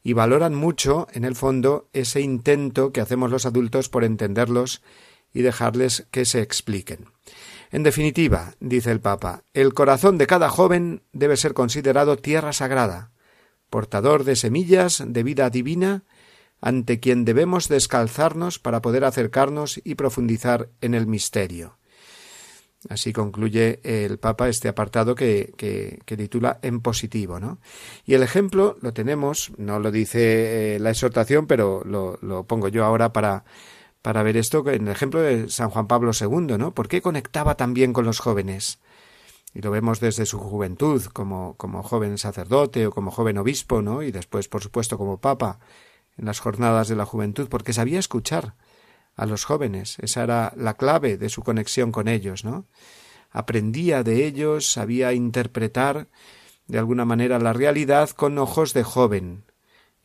[0.04, 4.82] y valoran mucho, en el fondo, ese intento que hacemos los adultos por entenderlos
[5.34, 7.06] y dejarles que se expliquen.
[7.72, 13.12] En definitiva, dice el Papa, el corazón de cada joven debe ser considerado tierra sagrada,
[13.70, 16.04] portador de semillas de vida divina,
[16.62, 21.78] ante quien debemos descalzarnos para poder acercarnos y profundizar en el misterio.
[22.90, 27.60] Así concluye el Papa este apartado que, que, titula en positivo, ¿no?
[28.06, 32.70] Y el ejemplo lo tenemos, no lo dice eh, la exhortación, pero lo, lo pongo
[32.70, 33.44] yo ahora para,
[34.02, 36.74] para ver esto en el ejemplo de San Juan Pablo II, ¿no?
[36.74, 38.80] ¿Por qué conectaba tan bien con los jóvenes?
[39.54, 44.04] Y lo vemos desde su juventud, como, como joven sacerdote o como joven obispo, ¿no?
[44.04, 45.60] Y después, por supuesto, como papa
[46.18, 48.56] en las jornadas de la juventud, porque sabía escuchar
[49.16, 49.98] a los jóvenes.
[50.00, 52.66] Esa era la clave de su conexión con ellos, ¿no?
[53.32, 56.08] Aprendía de ellos, sabía interpretar
[56.68, 59.44] de alguna manera la realidad con ojos de joven,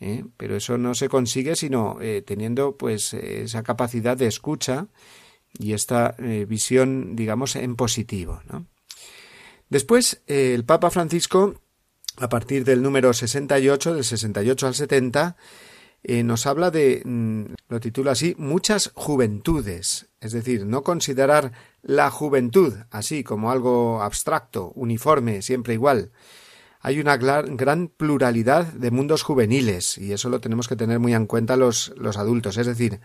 [0.05, 0.25] ¿eh?
[0.37, 4.87] pero eso no se consigue sino eh, teniendo pues esa capacidad de escucha
[5.59, 8.43] y esta eh, visión digamos en positivo
[9.71, 11.61] después el Papa Francisco
[12.19, 15.37] a partir del número 68 del 68 al 70
[16.07, 22.75] nos habla de, mm, lo titula así, muchas juventudes, es decir, no considerar la juventud
[22.91, 26.13] así como algo abstracto, uniforme, siempre igual,
[26.85, 31.25] hay una gran pluralidad de mundos juveniles y eso lo tenemos que tener muy en
[31.25, 32.59] cuenta los, los adultos.
[32.59, 33.01] Es decir,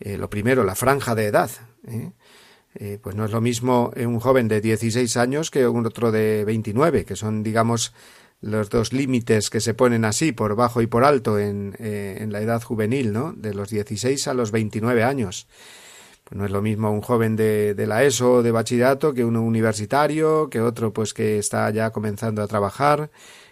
[0.00, 1.50] eh, lo primero, la franja de edad.
[1.88, 2.12] ¿eh?
[2.74, 6.44] Eh, pues no es lo mismo un joven de 16 años que un otro de
[6.44, 7.94] 29, que son, digamos,
[8.42, 12.42] los dos límites que se ponen así, por bajo y por alto, en, en la
[12.42, 13.32] edad juvenil, ¿no?
[13.32, 15.48] De los 16 a los 29 años.
[16.30, 19.24] Pues no es lo mismo un joven de, de la ESO o de bachillerato que
[19.24, 23.10] uno universitario, que otro pues que está ya comenzando a trabajar,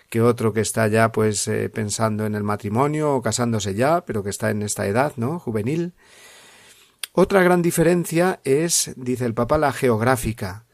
[0.09, 4.23] que otro que está ya pues eh, pensando en el matrimonio o casándose ya, pero
[4.23, 5.41] que está en esta edad, ¿no?
[5.41, 5.93] juvenil.
[7.15, 10.65] Otra gran diferencia es, dice el Papa, la geográfica.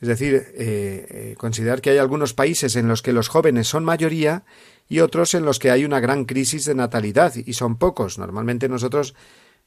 [0.00, 3.84] Es decir, eh, eh, considerar que hay algunos países en los que los jóvenes son
[3.84, 4.42] mayoría
[4.88, 8.18] y otros en los que hay una gran crisis de natalidad y son pocos.
[8.18, 9.14] Normalmente nosotros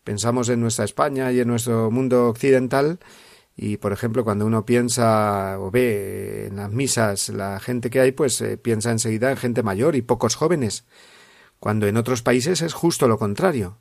[0.03, 2.99] pensamos en nuestra España y en nuestro mundo occidental
[3.55, 8.11] y, por ejemplo, cuando uno piensa o ve en las misas la gente que hay,
[8.11, 10.85] pues eh, piensa enseguida en gente mayor y pocos jóvenes,
[11.59, 13.77] cuando en otros países es justo lo contrario.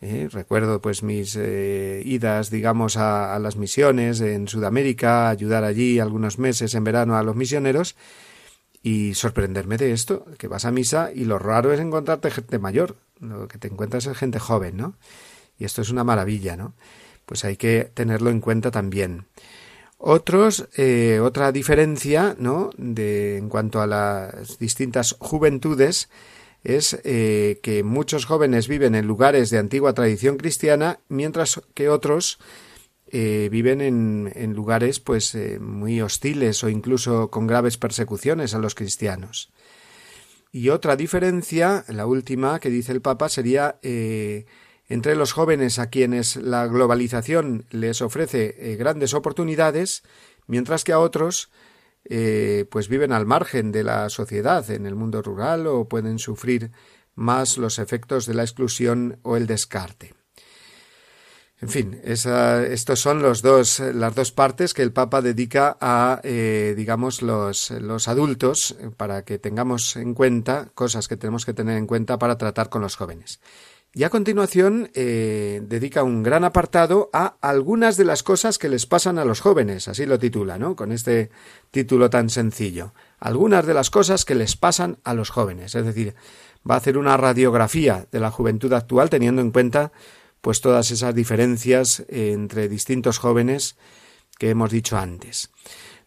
[0.00, 5.98] Eh, recuerdo pues mis eh, idas, digamos, a, a, las misiones en Sudamérica, ayudar allí
[5.98, 7.96] algunos meses en verano a los misioneros
[8.82, 12.96] y sorprenderme de esto, que vas a misa y lo raro es encontrarte gente mayor,
[13.18, 14.94] lo que te encuentras es gente joven, ¿no?
[15.58, 16.74] Y esto es una maravilla, ¿no?
[17.26, 19.26] Pues hay que tenerlo en cuenta también.
[19.98, 22.68] Otros, eh, otra diferencia, ¿no?
[22.76, 26.10] De, en cuanto a las distintas juventudes,
[26.62, 32.38] es eh, que muchos jóvenes viven en lugares de antigua tradición cristiana, mientras que otros
[33.06, 38.74] eh, viven en, en, lugares pues muy hostiles o incluso con graves persecuciones a los
[38.74, 39.52] cristianos.
[40.52, 43.78] Y otra diferencia, la última que dice el Papa, sería
[44.88, 50.02] entre los jóvenes a quienes la globalización les ofrece eh, grandes oportunidades,
[50.46, 51.50] mientras que a otros
[52.04, 56.70] eh, pues viven al margen de la sociedad en el mundo rural o pueden sufrir
[57.14, 60.12] más los efectos de la exclusión o el descarte.
[61.60, 67.22] En fin, esa, estos son las dos partes que el Papa dedica a, eh, digamos,
[67.22, 67.70] los
[68.08, 72.68] adultos para que tengamos en cuenta cosas que tenemos que tener en cuenta para tratar
[72.68, 73.40] con los jóvenes.
[73.96, 78.86] Y a continuación eh, dedica un gran apartado a algunas de las cosas que les
[78.86, 80.74] pasan a los jóvenes, así lo titula, ¿no?
[80.74, 81.30] Con este
[81.70, 82.92] título tan sencillo.
[83.20, 85.76] Algunas de las cosas que les pasan a los jóvenes.
[85.76, 86.16] Es decir,
[86.68, 89.92] va a hacer una radiografía de la juventud actual teniendo en cuenta
[90.40, 93.76] pues todas esas diferencias entre distintos jóvenes
[94.38, 95.50] que hemos dicho antes.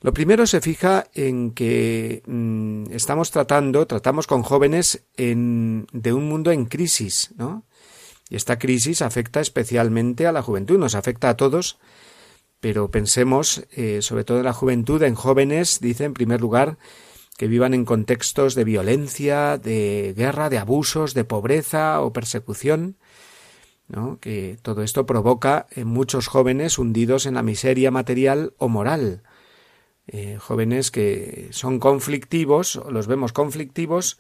[0.02, 6.28] Lo primero se fija en que mmm, estamos tratando, tratamos con jóvenes en, de un
[6.28, 7.66] mundo en crisis, ¿no?
[8.30, 11.78] Y esta crisis afecta especialmente a la juventud, nos afecta a todos,
[12.60, 16.78] pero pensemos eh, sobre todo en la juventud, en jóvenes, dice en primer lugar,
[17.38, 22.98] que vivan en contextos de violencia, de guerra, de abusos, de pobreza o persecución,
[24.20, 29.24] que todo esto provoca en muchos jóvenes hundidos en la miseria material o moral,
[30.08, 34.20] eh, jóvenes que son conflictivos, los vemos conflictivos,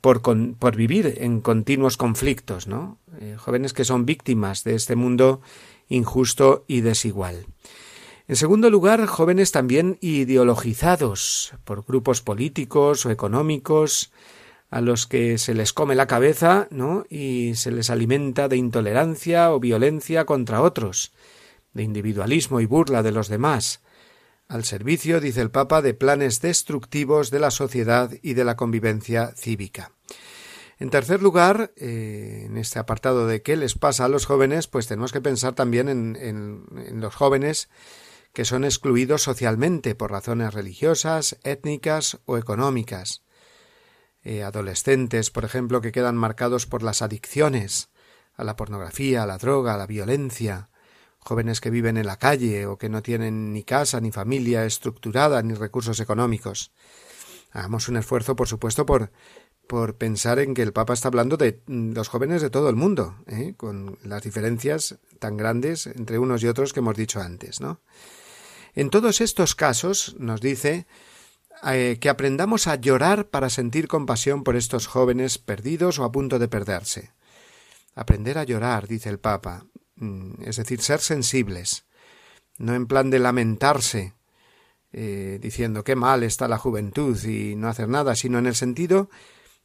[0.00, 2.98] por, por vivir en continuos conflictos, ¿no?
[3.20, 5.40] Eh, jóvenes que son víctimas de este mundo
[5.88, 7.46] injusto y desigual.
[8.26, 14.12] En segundo lugar, jóvenes también ideologizados por grupos políticos o económicos
[14.70, 17.04] a los que se les come la cabeza, ¿no?
[17.10, 21.12] y se les alimenta de intolerancia o violencia contra otros,
[21.74, 23.83] de individualismo y burla de los demás,
[24.48, 29.32] al servicio, dice el Papa, de planes destructivos de la sociedad y de la convivencia
[29.36, 29.92] cívica.
[30.78, 34.86] En tercer lugar, eh, en este apartado de qué les pasa a los jóvenes, pues
[34.86, 37.68] tenemos que pensar también en, los jóvenes
[38.32, 43.22] que son excluidos socialmente por razones religiosas, étnicas o económicas.
[44.24, 47.90] Eh, adolescentes, por ejemplo, que quedan marcados por las adicciones
[48.34, 50.70] a la pornografía, a la droga, a la violencia,
[51.24, 55.42] jóvenes que viven en la calle o que no tienen ni casa, ni familia estructurada,
[55.42, 56.70] ni recursos económicos.
[57.50, 59.10] Hagamos un esfuerzo, por supuesto, por,
[59.66, 63.16] por pensar en que el Papa está hablando de los jóvenes de todo el mundo,
[63.26, 63.54] ¿eh?
[63.56, 67.80] con las diferencias tan grandes entre unos y otros que hemos dicho antes, ¿no?
[68.74, 70.86] En todos estos casos, nos dice,
[71.64, 76.40] eh, que aprendamos a llorar para sentir compasión por estos jóvenes perdidos o a punto
[76.40, 77.12] de perderse.
[77.94, 79.73] Aprender a llorar, dice el Papa, Mm,
[80.44, 81.84] es decir, ser sensibles,
[82.58, 84.14] no en plan de lamentarse,
[84.92, 89.10] eh, diciendo qué mal está la juventud y no hacer nada, sino en el sentido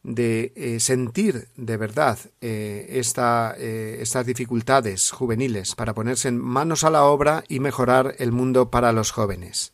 [0.02, 7.04] de eh, sentir de verdad eh, esta, estas dificultades juveniles para ponerse manos a la
[7.04, 9.74] obra y mejorar el mundo para los jóvenes.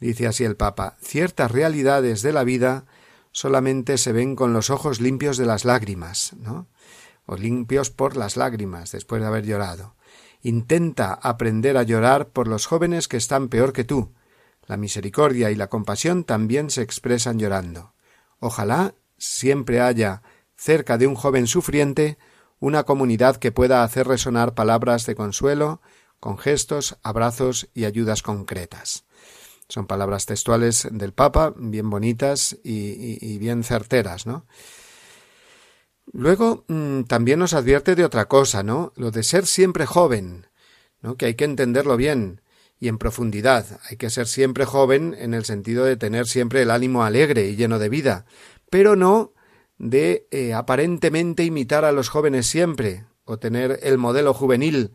[0.00, 2.86] Dice así el Papa, ciertas realidades de la vida
[3.30, 6.66] solamente se ven con los ojos limpios de las lágrimas, ¿no?
[7.28, 9.94] O limpios por las lágrimas después de haber llorado.
[10.42, 14.14] Intenta aprender a llorar por los jóvenes que están peor que tú.
[14.66, 17.92] La misericordia y la compasión también se expresan llorando.
[18.40, 20.22] Ojalá siempre haya
[20.56, 22.18] cerca de un joven sufriente
[22.60, 25.80] una comunidad que pueda hacer resonar palabras de consuelo,
[26.20, 29.04] con gestos, abrazos y ayudas concretas.
[29.68, 34.46] Son palabras textuales del Papa, bien bonitas y, bien certeras, ¿no?
[36.12, 38.92] Luego mm, también nos advierte de otra cosa, ¿no?
[38.96, 40.46] Lo de ser siempre joven,
[41.00, 41.16] ¿no?
[41.16, 42.40] Que hay que entenderlo bien
[42.80, 43.80] y en profundidad.
[43.88, 47.56] Hay que ser siempre joven en el sentido de tener siempre el ánimo alegre y
[47.56, 48.26] lleno de vida,
[48.70, 49.32] pero no
[49.78, 54.92] de eh, aparentemente imitar a los jóvenes siempre, o tener el modelo juvenil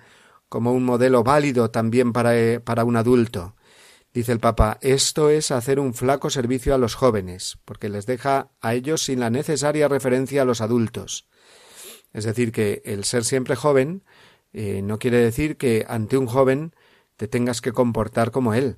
[0.49, 3.55] como un modelo válido también para, eh, para un adulto.
[4.13, 8.51] Dice el Papa, esto es hacer un flaco servicio a los jóvenes, porque les deja
[8.61, 11.27] a ellos sin la necesaria referencia a los adultos.
[12.13, 14.03] Es decir, que el ser siempre joven
[14.53, 16.75] eh, no quiere decir que ante un joven
[17.17, 18.77] te tengas que comportar como él,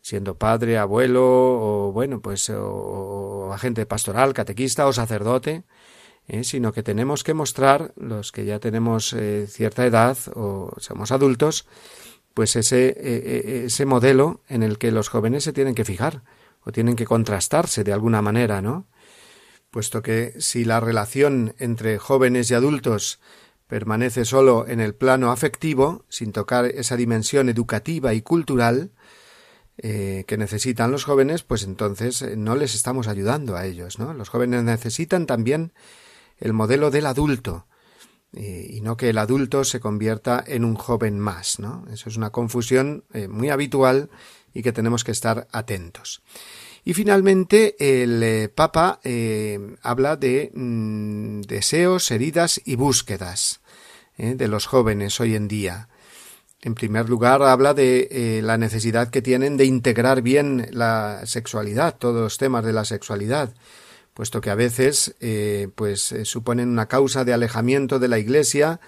[0.00, 5.64] siendo padre, abuelo o bueno, pues o, agente pastoral, catequista o sacerdote,
[6.28, 11.10] eh, sino que tenemos que mostrar los que ya tenemos eh, cierta edad o somos
[11.10, 11.66] adultos,
[12.34, 16.22] pues ese, eh, ese modelo en el que los jóvenes se tienen que fijar
[16.64, 18.86] o tienen que contrastarse de alguna manera, ¿no?
[19.70, 23.20] Puesto que si la relación entre jóvenes y adultos
[23.66, 28.92] permanece solo en el plano afectivo, sin tocar esa dimensión educativa y cultural
[29.76, 34.14] eh, que necesitan los jóvenes, pues entonces eh, no les estamos ayudando a ellos, ¿no?
[34.14, 35.72] Los jóvenes necesitan también
[36.38, 37.66] el modelo del adulto,
[38.34, 41.84] eh, y no que el adulto se convierta en un joven más, ¿no?
[41.92, 44.10] Eso es una confusión muy habitual
[44.54, 46.22] y que tenemos que estar atentos.
[46.84, 49.00] Y finalmente el Papa
[49.82, 53.60] habla de mm, deseos, heridas y búsquedas
[54.16, 55.88] de los jóvenes hoy en día.
[56.60, 61.96] En primer lugar, habla de eh, la necesidad que tienen de integrar bien la sexualidad,
[61.96, 63.54] todos los temas de la sexualidad,
[64.18, 68.80] puesto que a veces eh, pues eh, suponen una causa de alejamiento de la Iglesia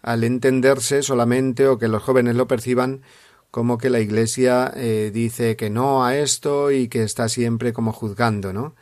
[0.00, 3.02] al entenderse solamente o que los jóvenes lo perciban
[3.50, 4.72] como que la Iglesia
[5.12, 8.76] dice que no a esto y que está siempre como juzgando, ¿no?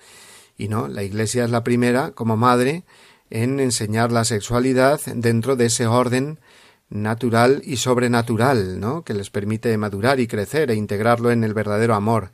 [0.58, 2.84] Y no, la Iglesia es la primera, como madre,
[3.30, 6.40] en enseñar la sexualidad dentro de ese orden
[6.88, 9.02] natural y sobrenatural, ¿no?
[9.02, 12.32] que les permite madurar y crecer e integrarlo en el verdadero amor.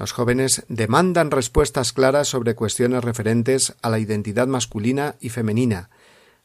[0.00, 5.90] Los jóvenes demandan respuestas claras sobre cuestiones referentes a la identidad masculina y femenina,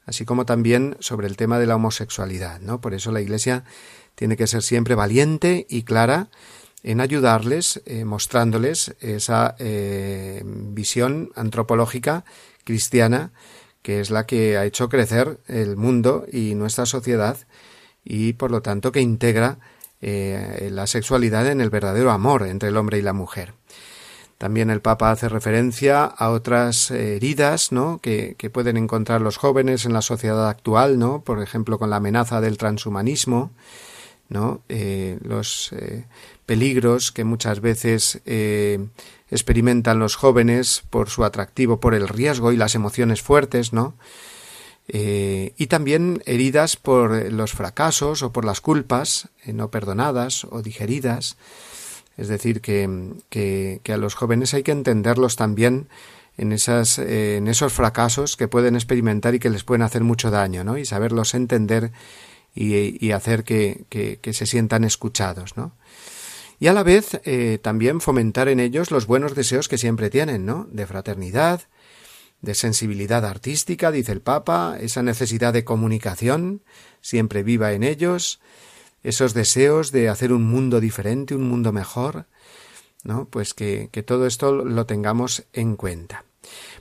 [0.05, 2.81] así como también sobre el tema de la homosexualidad, ¿no?
[2.81, 3.63] Por eso la Iglesia
[4.15, 6.27] tiene que ser siempre valiente y clara
[6.83, 12.25] en ayudarles, eh, mostrándoles esa eh, visión antropológica
[12.65, 13.31] cristiana
[13.81, 17.37] que es la que ha hecho crecer el mundo y nuestra sociedad
[18.03, 19.59] y por lo tanto que integra
[20.07, 23.55] eh, la sexualidad en el verdadero amor entre el hombre y la mujer.
[24.37, 27.97] También el Papa hace referencia a otras heridas ¿no?
[28.03, 31.23] que, pueden encontrar los jóvenes en la sociedad actual, ¿no?
[31.23, 33.49] por ejemplo con la amenaza del transhumanismo,
[34.29, 34.61] ¿no?
[34.69, 36.05] Eh, los eh,
[36.45, 38.21] peligros que muchas veces
[39.31, 43.95] experimentan los jóvenes por su atractivo por el riesgo y las emociones fuertes, ¿no?
[44.87, 50.61] Eh, y también heridas por los fracasos o por las culpas eh, no perdonadas o
[50.61, 51.37] digeridas.
[52.17, 55.89] Es decir, que, que, a los jóvenes hay que entenderlos también
[56.37, 60.31] en, esas, eh, en esos fracasos que pueden experimentar y que les pueden hacer mucho
[60.31, 60.77] daño, ¿no?
[60.77, 61.91] Y saberlos entender
[62.53, 65.73] y, y hacer que, que, que, se sientan escuchados, ¿no?
[66.57, 67.19] y a la vez
[67.61, 70.65] también fomentar en ellos los buenos deseos que siempre tienen, ¿no?
[70.71, 71.63] De fraternidad,
[72.41, 76.63] de sensibilidad artística, dice el Papa, esa necesidad de comunicación
[77.01, 78.39] siempre viva en ellos,
[79.03, 82.27] esos deseos de hacer un mundo diferente, un mundo mejor,
[83.03, 83.27] ¿no?
[83.29, 86.25] Pues que, que todo esto lo tengamos en cuenta.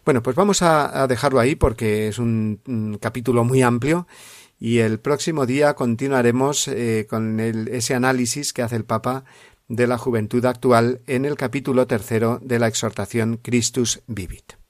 [0.05, 4.07] Bueno, pues vamos a, dejarlo ahí porque es un, capítulo muy amplio
[4.59, 9.25] y el próximo día continuaremos eh, con ese análisis que hace el Papa
[9.69, 14.64] de la juventud actual en el capítulo tercero de la exhortación Christus Vivit.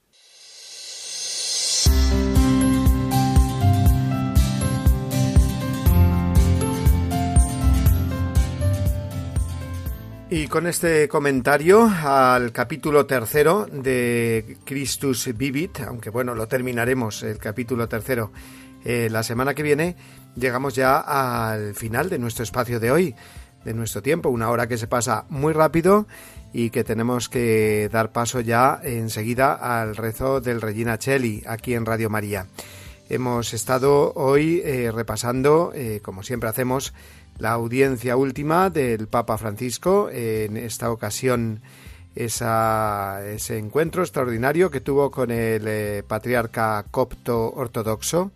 [10.37, 17.39] Y con este comentario al capítulo tercero de Christus Vivit, aunque bueno, lo terminaremos el
[17.39, 18.32] capítulo tercero
[18.85, 19.95] eh, la semana que viene,
[20.35, 23.14] llegamos ya al final de nuestro espacio de hoy
[23.64, 26.09] de nuestro tiempo, una hora que se pasa muy rápido
[26.53, 31.87] y que tenemos que dar paso ya enseguida al rezo del Regina Cheli aquí en
[31.87, 32.49] Radio María.
[33.09, 36.93] Hemos estado hoy eh, repasando, eh, como siempre hacemos,
[37.39, 41.61] la audiencia última del Papa Francisco, en esta ocasión
[42.14, 48.32] ese encuentro extraordinario que tuvo con el eh, patriarca copto ortodoxo,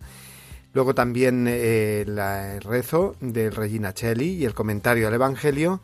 [0.71, 5.81] Luego también eh, el rezo del Regina Cheli y el comentario al Evangelio.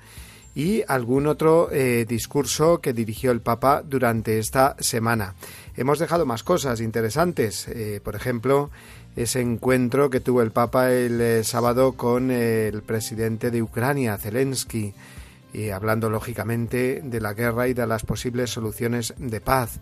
[0.54, 5.36] y algún otro eh, discurso que dirigió el Papa durante esta semana.
[5.76, 7.68] Hemos dejado más cosas interesantes,
[8.06, 8.70] por ejemplo,
[9.16, 14.94] ese encuentro que tuvo el Papa el eh, sábado con el presidente de Ucrania, Zelensky,
[15.54, 19.80] y hablando lógicamente de la guerra y de las posibles soluciones de paz.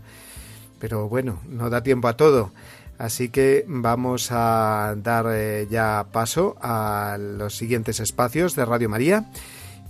[0.78, 2.52] Pero bueno, no da tiempo a todo.
[2.96, 5.26] Así que vamos a dar
[5.68, 9.26] ya paso a los siguientes espacios de Radio María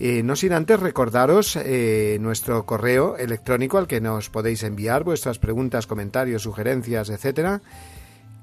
[0.00, 5.38] eh, no sin antes recordaros eh, nuestro correo electrónico al que nos podéis enviar vuestras
[5.38, 7.60] preguntas, comentarios, sugerencias, etcétera.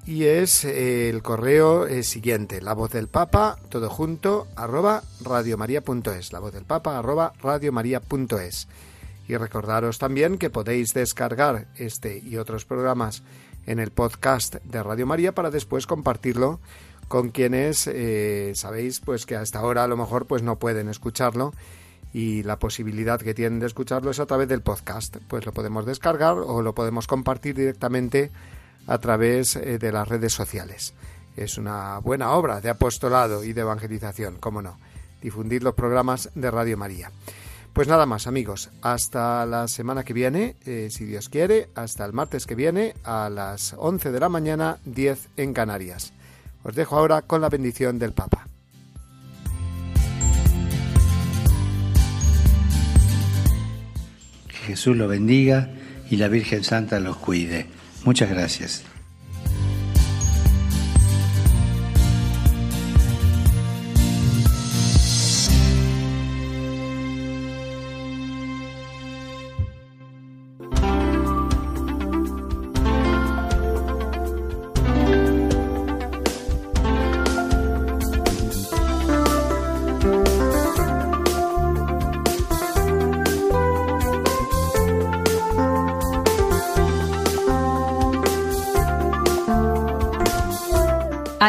[0.05, 6.39] Y es eh, el correo siguiente, la voz del Papa, todo junto, arroba radiomaria.es, la
[6.39, 8.67] voz del Papa, arroba radiomaria.es.
[9.27, 13.23] Y recordaros también que podéis descargar este y otros programas
[13.65, 16.59] en el podcast de Radio María para después compartirlo
[17.07, 21.53] con quienes eh, sabéis pues que hasta ahora a lo mejor pues no pueden escucharlo
[22.13, 25.17] y la posibilidad que tienen de escucharlo es a través del podcast.
[25.27, 28.31] Pues lo podemos descargar o lo podemos compartir directamente
[28.87, 30.93] a través eh, de las redes sociales.
[31.35, 34.77] Es una buena obra de apostolado y de evangelización, cómo no,
[35.21, 37.11] difundir los programas de Radio María.
[37.73, 42.11] Pues nada más amigos, hasta la semana que viene, eh, si Dios quiere, hasta el
[42.11, 46.11] martes que viene a las 11 de la mañana, 10 en Canarias.
[46.63, 48.45] Os dejo ahora con la bendición del Papa.
[54.49, 55.69] Que Jesús lo bendiga
[56.09, 57.67] y la Virgen Santa los cuide.
[58.03, 58.83] Muchas gracias.